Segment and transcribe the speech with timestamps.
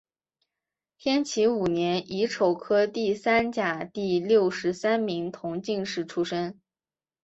[0.97, 6.59] 天启五年乙丑科第三甲第六十三名同进士出身。